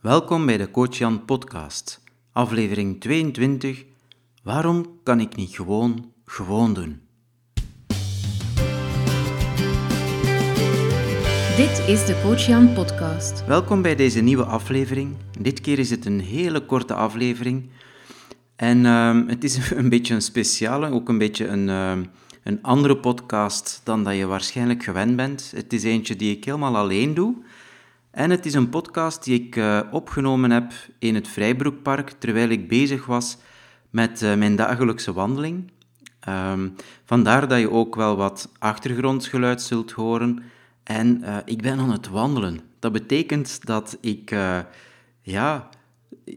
[0.00, 2.00] Welkom bij de Coach Jan podcast,
[2.32, 3.84] aflevering 22.
[4.42, 7.00] Waarom kan ik niet gewoon gewoon doen?
[11.56, 13.46] Dit is de Coach Jan podcast.
[13.46, 15.16] Welkom bij deze nieuwe aflevering.
[15.40, 17.70] Dit keer is het een hele korte aflevering.
[18.56, 22.04] En ehm, het is een beetje een speciale, ook een beetje een, ehm,
[22.42, 25.52] een andere podcast dan dat je waarschijnlijk gewend bent.
[25.54, 27.34] Het is eentje die ik helemaal alleen doe.
[28.10, 32.68] En het is een podcast die ik uh, opgenomen heb in het Vrijbroekpark terwijl ik
[32.68, 33.36] bezig was
[33.90, 35.70] met uh, mijn dagelijkse wandeling.
[36.28, 40.42] Um, vandaar dat je ook wel wat achtergrondgeluid zult horen.
[40.82, 42.60] En uh, ik ben aan het wandelen.
[42.78, 44.30] Dat betekent dat ik,
[45.22, 45.68] ja,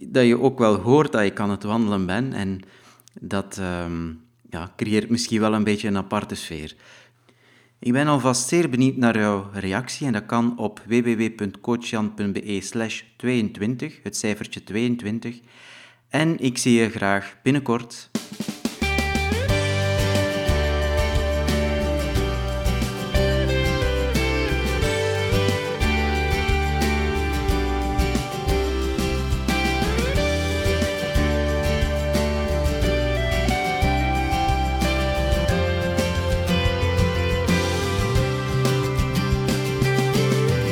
[0.00, 2.32] dat je ook wel hoort dat ik aan het wandelen ben.
[2.32, 2.60] En
[3.20, 6.74] dat um, ja, creëert misschien wel een beetje een aparte sfeer.
[7.82, 14.00] Ik ben alvast zeer benieuwd naar jouw reactie en dat kan op www.coachjan.be slash 22,
[14.02, 15.40] het cijfertje 22.
[16.08, 18.10] En ik zie je graag binnenkort.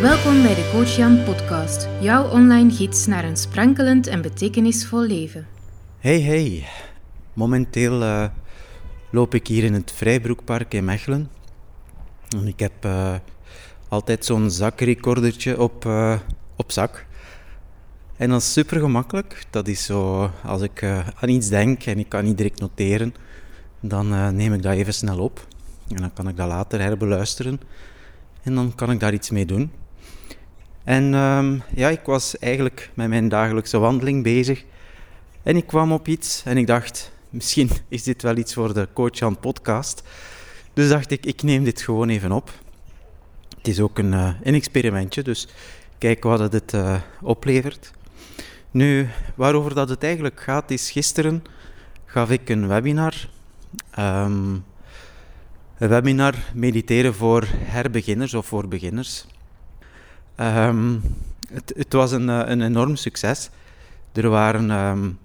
[0.00, 5.46] Welkom bij de Coach Jan podcast, jouw online gids naar een sprankelend en betekenisvol leven.
[5.98, 6.66] Hey hey,
[7.32, 8.24] momenteel uh,
[9.10, 11.30] loop ik hier in het Vrijbroekpark in Mechelen.
[12.28, 13.14] En ik heb uh,
[13.88, 16.18] altijd zo'n zakrecordertje op, uh,
[16.56, 17.06] op zak.
[18.16, 19.46] En dat is super gemakkelijk.
[19.50, 23.14] Dat is zo, als ik aan iets denk en ik kan niet direct noteren,
[23.80, 25.46] dan neem ik dat even snel op.
[25.88, 27.60] En dan kan ik dat later herbeluisteren.
[28.42, 29.70] En dan kan ik daar iets mee doen.
[30.88, 34.64] En um, ja, ik was eigenlijk met mijn dagelijkse wandeling bezig.
[35.42, 38.88] En ik kwam op iets en ik dacht, misschien is dit wel iets voor de
[38.92, 40.02] Coach aan podcast.
[40.72, 42.50] Dus dacht ik, ik neem dit gewoon even op.
[43.56, 45.48] Het is ook een, uh, een experimentje, dus
[45.98, 47.90] kijk wat het uh, oplevert.
[48.70, 51.42] Nu, waarover dat het eigenlijk gaat, is gisteren
[52.04, 53.28] gaf ik een webinar.
[53.98, 54.64] Um,
[55.78, 59.26] een webinar mediteren voor herbeginners of voor beginners.
[60.40, 61.02] Um,
[61.52, 63.50] het, het, was een, eh, een enorm succes.
[64.12, 65.18] Er waren um,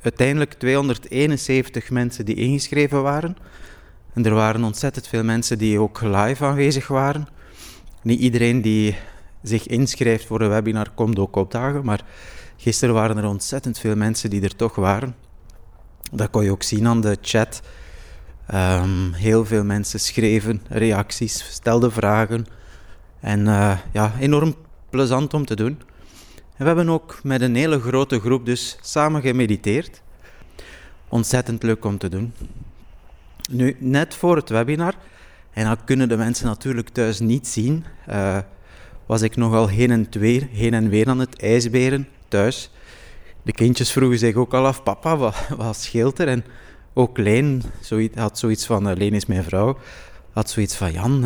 [0.00, 3.36] uiteindelijk 271 mensen die ingeschreven waren.
[4.12, 7.28] En er waren ontzettend veel mensen die ook live aanwezig waren.
[8.02, 8.96] Niet iedereen die
[9.42, 12.04] zich inschrijft voor een webinar komt ook opdagen, maar
[12.56, 15.14] gisteren waren er ontzettend veel mensen die er toch waren.
[16.12, 17.62] Dat kon je ook zien aan de chat.
[18.54, 22.46] Um, heel veel mensen schreven reacties, stelden vragen.
[23.26, 24.54] En uh, ja, enorm
[24.90, 25.78] plezant om te doen.
[26.34, 30.02] En we hebben ook met een hele grote groep dus samen gemediteerd.
[31.08, 32.32] Ontzettend leuk om te doen.
[33.50, 34.94] Nu, net voor het webinar,
[35.50, 38.38] en dat kunnen de mensen natuurlijk thuis niet zien, uh,
[39.06, 42.70] was ik nogal heen en, weer, heen en weer aan het ijsberen thuis.
[43.42, 46.28] De kindjes vroegen zich ook al af, papa, wat, wat scheelt er?
[46.28, 46.44] En
[46.94, 47.62] ook Leen
[48.14, 49.78] had zoiets van, uh, Leen is mijn vrouw,
[50.32, 51.24] had zoiets van, Jan,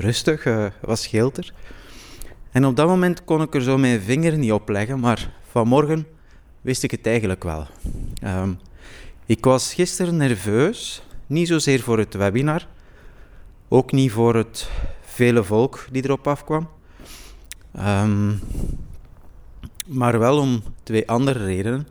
[0.00, 1.52] rustig, uh, wat scheelt er?
[2.50, 6.06] En op dat moment kon ik er zo mijn vinger niet op leggen, maar vanmorgen
[6.60, 7.66] wist ik het eigenlijk wel.
[8.24, 8.58] Um,
[9.26, 12.66] ik was gisteren nerveus, niet zozeer voor het webinar,
[13.68, 14.70] ook niet voor het
[15.00, 16.68] vele volk die erop afkwam,
[17.78, 18.40] um,
[19.86, 21.88] maar wel om twee andere redenen.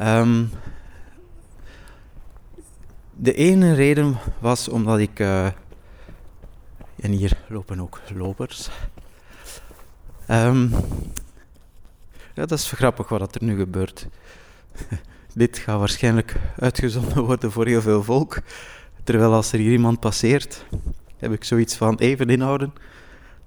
[0.00, 0.50] Um,
[3.14, 5.18] de ene reden was omdat ik.
[5.18, 5.46] Uh,
[7.00, 8.68] en hier lopen ook lopers.
[10.30, 10.70] Um,
[12.34, 14.06] ja, dat is grappig wat er nu gebeurt.
[15.34, 18.38] Dit gaat waarschijnlijk uitgezonden worden voor heel veel volk.
[19.04, 20.64] Terwijl als er hier iemand passeert,
[21.16, 22.72] heb ik zoiets van even inhouden.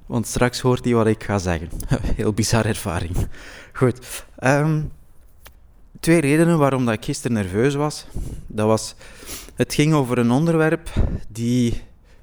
[0.06, 1.70] Want straks hoort hij wat ik ga zeggen.
[2.16, 3.28] Heel bizarre ervaring.
[3.74, 4.26] Goed.
[4.44, 4.92] Um,
[6.00, 8.06] twee redenen waarom dat ik gisteren nerveus was.
[8.48, 8.96] Dat was,
[9.56, 10.90] het ging over een onderwerp
[11.28, 11.82] die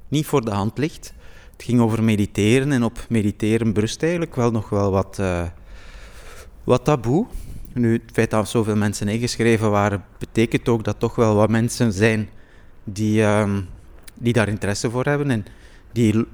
[0.09, 1.13] niet voor de hand ligt.
[1.59, 5.43] Het ging over mediteren en op mediteren brust eigenlijk wel nog wel wat, uh,
[6.65, 7.27] wat taboe.
[7.73, 11.93] Nu, het feit dat zoveel mensen ingeschreven waren, betekent ook dat toch wel wat mensen
[11.93, 12.29] zijn
[12.85, 13.67] die, um,
[14.15, 15.45] die daar interesse voor hebben en
[15.93, 16.25] die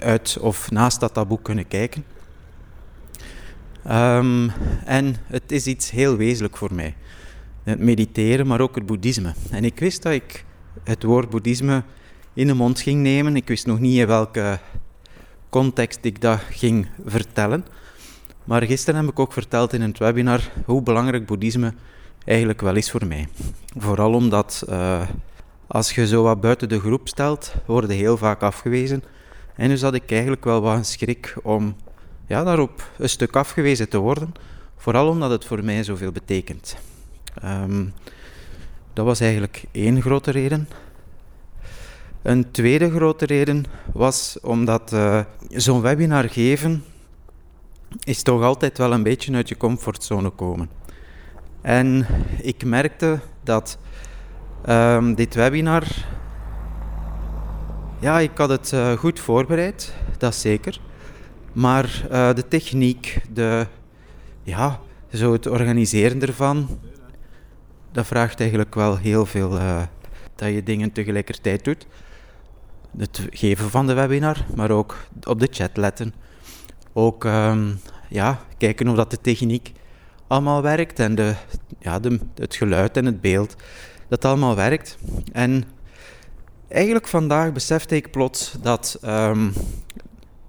[0.00, 2.04] uit of naast dat taboe kunnen kijken.
[3.90, 4.50] Um,
[4.84, 6.94] en het is iets heel wezenlijk voor mij.
[7.62, 9.34] Het mediteren, maar ook het boeddhisme.
[9.50, 10.44] En ik wist dat ik
[10.84, 11.82] het woord boeddhisme
[12.38, 13.36] in de mond ging nemen.
[13.36, 14.58] Ik wist nog niet in welke
[15.48, 17.64] context ik dat ging vertellen.
[18.44, 21.74] Maar gisteren heb ik ook verteld in het webinar hoe belangrijk boeddhisme
[22.24, 23.28] eigenlijk wel is voor mij.
[23.76, 25.08] Vooral omdat uh,
[25.66, 29.04] als je zo wat buiten de groep stelt, worden heel vaak afgewezen.
[29.56, 31.76] En dus had ik eigenlijk wel wat een schrik om
[32.26, 34.32] ja, daarop een stuk afgewezen te worden.
[34.76, 36.76] Vooral omdat het voor mij zoveel betekent.
[37.44, 37.92] Um,
[38.92, 40.68] dat was eigenlijk één grote reden.
[42.28, 46.84] Een tweede grote reden was omdat uh, zo'n webinar geven
[48.04, 50.70] is toch altijd wel een beetje uit je comfortzone komen.
[51.60, 52.06] En
[52.42, 53.78] ik merkte dat
[54.68, 55.84] um, dit webinar,
[57.98, 60.80] ja, ik had het uh, goed voorbereid, dat zeker.
[61.52, 63.66] Maar uh, de techniek, de,
[64.42, 64.80] ja,
[65.12, 66.78] zo het organiseren ervan,
[67.92, 69.58] dat vraagt eigenlijk wel heel veel
[70.34, 71.86] dat je dingen tegelijkertijd doet.
[72.96, 76.14] Het geven van de webinar, maar ook op de chat letten.
[76.92, 79.72] Ook um, ja, kijken of dat de techniek
[80.26, 81.34] allemaal werkt en de,
[81.78, 83.56] ja, de, het geluid en het beeld,
[84.08, 84.98] dat allemaal werkt.
[85.32, 85.64] En
[86.68, 89.52] eigenlijk vandaag besefte ik plots dat, um,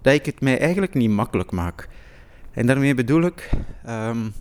[0.02, 1.88] dat ik het mij eigenlijk niet makkelijk maak.
[2.52, 3.50] En daarmee bedoel ik,
[3.88, 4.34] um,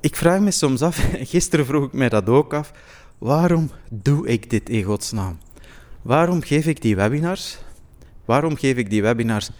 [0.00, 0.96] ik vraag me soms af,
[1.32, 2.72] gisteren vroeg ik mij dat ook af,
[3.18, 5.38] waarom doe ik dit in godsnaam?
[6.02, 7.58] Waarom geef ik die webinars?
[8.24, 9.50] Waarom geef ik die webinars?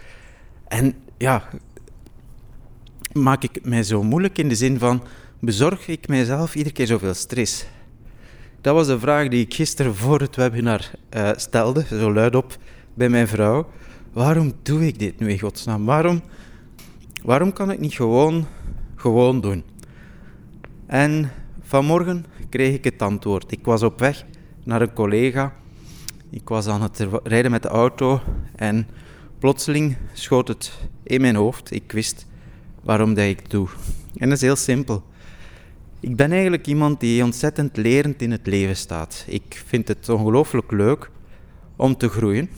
[0.69, 1.49] En ja,
[3.13, 5.03] maak ik mij zo moeilijk in de zin van,
[5.39, 7.67] bezorg ik mijzelf iedere keer zoveel stress?
[8.61, 12.57] Dat was de vraag die ik gisteren voor het webinar uh, stelde, zo luidop
[12.95, 13.69] bij mijn vrouw.
[14.13, 15.85] Waarom doe ik dit nu in godsnaam?
[15.85, 16.23] Waarom,
[17.23, 18.47] waarom kan ik niet gewoon,
[18.97, 19.65] gewoon doen?
[20.87, 21.31] En
[21.63, 22.25] vanmorgen
[22.55, 23.53] kreeg ik het antwoord.
[23.53, 24.25] Ik was op weg
[24.65, 25.55] naar een collega.
[26.31, 28.21] Ik was aan het rijden met de auto
[28.57, 28.87] en
[29.39, 30.73] plotseling schoot het
[31.03, 31.71] in mijn hoofd.
[31.71, 32.27] Ik wist
[32.83, 33.69] waarom dat ik doe.
[34.17, 35.03] En dat is heel simpel.
[36.01, 39.25] Ik ben eigenlijk iemand die ontzettend lerend in het leven staat.
[39.29, 41.11] Ik vind het ongelooflijk leuk
[41.77, 42.49] om te groeien.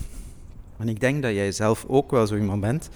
[0.78, 2.88] En ik denk dat jij zelf ook wel zo iemand bent.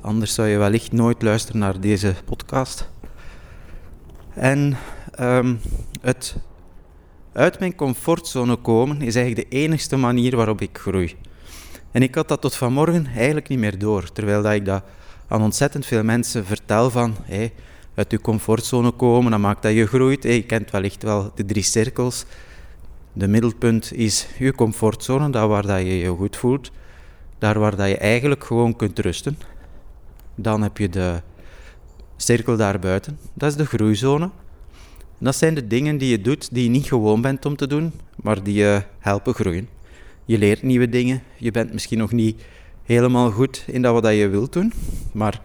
[0.00, 2.92] Anders zou je wellicht nooit luisteren naar deze podcast.
[4.34, 4.76] En
[5.20, 5.60] um,
[6.00, 6.36] het
[7.32, 11.16] uit mijn comfortzone komen is eigenlijk de enigste manier waarop ik groei.
[11.90, 14.82] En ik had dat tot vanmorgen eigenlijk niet meer door, terwijl dat ik dat
[15.28, 17.16] aan ontzettend veel mensen vertel van
[17.94, 20.22] uit je comfortzone komen, dat maakt dat je groeit.
[20.22, 22.24] Je kent wellicht wel de drie cirkels.
[23.12, 26.70] De middelpunt is je comfortzone, daar waar dat je je goed voelt,
[27.38, 29.38] daar waar dat je eigenlijk gewoon kunt rusten.
[30.34, 31.22] Dan heb je de
[32.16, 34.30] cirkel daarbuiten, dat is de groeizone.
[35.18, 37.92] dat zijn de dingen die je doet die je niet gewoon bent om te doen,
[38.16, 39.68] maar die je helpen groeien.
[40.24, 42.42] Je leert nieuwe dingen, je bent misschien nog niet
[42.82, 44.72] helemaal goed in dat wat je wilt doen,
[45.12, 45.40] maar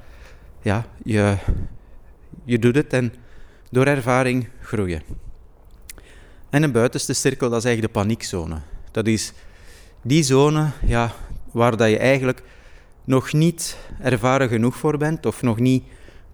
[0.61, 1.37] ja, je,
[2.45, 3.13] je doet het en
[3.71, 5.01] door ervaring groeien.
[6.49, 8.57] En een buitenste cirkel, dat is eigenlijk de paniekzone.
[8.91, 9.33] Dat is
[10.01, 11.11] die zone ja,
[11.51, 12.43] waar dat je eigenlijk
[13.03, 15.83] nog niet ervaren genoeg voor bent of nog niet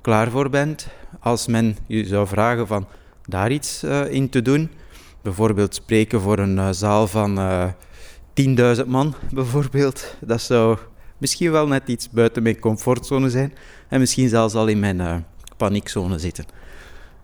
[0.06, 0.88] klaar voor bent,
[1.19, 2.88] als men je zou vragen van
[3.28, 4.69] daar iets uh, in te doen,
[5.22, 7.63] bijvoorbeeld spreken voor een uh, zaal van uh,
[8.34, 10.78] eh, 10.000 man, bijvoorbeeld, dat zou
[11.18, 13.54] misschien wel net iets buiten mijn comfortzone zijn
[13.88, 15.25] en misschien zelfs al in mijn
[15.58, 16.46] paniekzone zitten.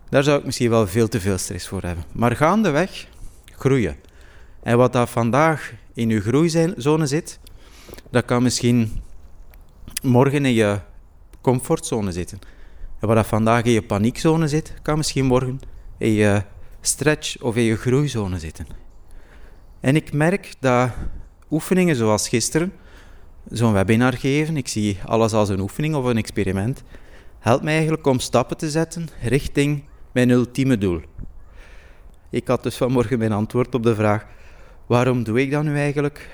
[0.08, 2.04] Daar zou ik misschien wel veel te veel stress voor hebben.
[2.12, 3.06] Maar gaandeweg
[3.44, 3.96] groeien.
[4.62, 7.38] En wat dat vandaag in je groeizone zit,
[8.10, 9.00] dat kan misschien
[10.02, 10.78] morgen in je
[11.40, 12.38] comfortzone zitten.
[13.02, 15.60] En waar dat vandaag in je paniekzone zit, kan misschien morgen
[15.98, 16.42] in je
[16.80, 18.66] stretch of in je groeizone zitten.
[19.80, 20.90] En ik merk dat
[21.50, 22.72] oefeningen zoals gisteren,
[23.50, 26.82] zo'n webinar geven, ik zie alles als een oefening of een experiment,
[27.38, 31.00] helpt mij eigenlijk om stappen te zetten richting mijn ultieme doel.
[32.30, 34.26] Ik had dus vanmorgen mijn antwoord op de vraag:
[34.86, 36.28] waarom doe ik dat nu eigenlijk?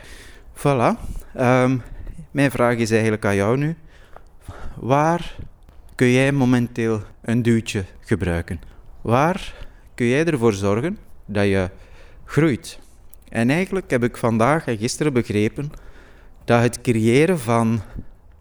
[0.54, 0.90] Voilà.
[1.37, 1.82] Um,
[2.30, 3.76] mijn vraag is eigenlijk aan jou nu.
[4.75, 5.37] Waar
[5.98, 8.60] kun jij momenteel een duwtje gebruiken?
[9.00, 9.54] Waar
[9.94, 11.70] kun jij ervoor zorgen dat je
[12.24, 12.78] groeit?
[13.28, 15.70] En eigenlijk heb ik vandaag en gisteren begrepen
[16.44, 17.82] dat het creëren van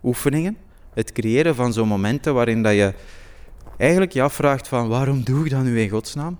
[0.04, 0.58] oefeningen,
[0.94, 2.94] het creëren van zo'n momenten waarin dat je
[3.78, 6.38] eigenlijk je afvraagt van waarom doe ik dat nu in godsnaam?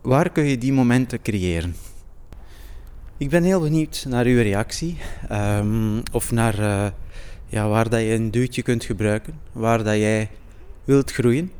[0.00, 1.74] Waar kun je die momenten creëren?
[3.16, 4.98] Ik ben heel benieuwd naar uw reactie
[5.32, 6.86] um, of naar uh,
[7.50, 10.30] ja, waar dat je een duwtje kunt gebruiken, waar dat jij
[10.84, 11.52] wilt groeien.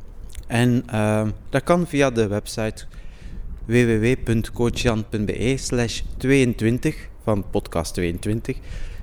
[0.47, 2.85] En uh, dat kan via de website
[3.65, 8.57] www.coachjan.be slash 22 van podcast 22.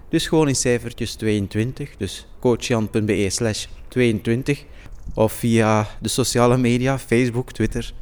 [0.09, 4.65] Dus gewoon in cijfertjes 22, dus coachjan.be slash 22.
[5.15, 7.93] Of via de sociale media, Facebook, Twitter.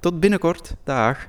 [0.00, 0.74] Tot binnenkort.
[0.84, 1.28] Dag.